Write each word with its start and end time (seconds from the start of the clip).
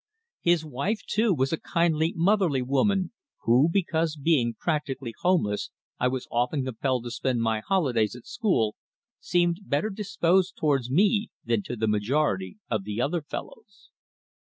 His 0.41 0.65
wife, 0.65 1.03
too, 1.05 1.31
was 1.31 1.53
a 1.53 1.59
kindly 1.61 2.11
motherly 2.17 2.63
woman 2.63 3.11
who, 3.43 3.69
because 3.71 4.15
being 4.15 4.55
practically 4.59 5.13
homeless 5.19 5.69
I 5.99 6.07
was 6.07 6.27
often 6.31 6.65
compelled 6.65 7.03
to 7.03 7.11
spend 7.11 7.43
my 7.43 7.59
holidays 7.59 8.15
at 8.15 8.25
school, 8.25 8.75
seemed 9.19 9.59
better 9.65 9.91
disposed 9.91 10.55
towards 10.57 10.89
me 10.89 11.29
than 11.45 11.61
to 11.65 11.75
the 11.75 11.87
majority 11.87 12.57
of 12.67 12.83
the 12.83 12.99
other 12.99 13.21
fellows. 13.21 13.91